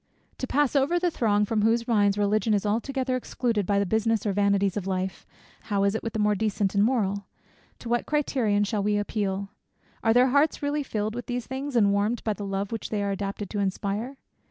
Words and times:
To 0.39 0.47
pass 0.47 0.75
over 0.75 0.97
the 0.97 1.11
throng 1.11 1.45
from 1.45 1.61
whose 1.61 1.87
minds 1.87 2.17
Religion 2.17 2.55
is 2.55 2.65
altogether 2.65 3.15
excluded 3.15 3.67
by 3.67 3.77
the 3.77 3.85
business 3.85 4.25
or 4.25 4.29
the 4.31 4.41
vanities 4.41 4.75
of 4.75 4.87
life, 4.87 5.27
how 5.69 5.83
is 5.83 5.93
it 5.93 6.01
with 6.01 6.13
the 6.13 6.17
more 6.17 6.33
decent 6.33 6.73
and 6.73 6.83
moral? 6.83 7.25
To 7.77 7.87
what 7.89 8.07
criterion 8.07 8.63
shall 8.63 8.81
we 8.81 8.97
appeal? 8.97 9.49
Are 10.03 10.11
their 10.11 10.29
hearts 10.29 10.63
really 10.63 10.81
filled 10.81 11.13
with 11.13 11.27
these 11.27 11.45
things, 11.45 11.75
and 11.75 11.91
warmed 11.93 12.23
by 12.23 12.33
the 12.33 12.47
love 12.47 12.71
which 12.71 12.89
they 12.89 13.03
are 13.03 13.11
adapted 13.11 13.51
to 13.51 13.59
inspire? 13.59 14.17